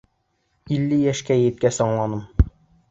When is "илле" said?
0.77-0.99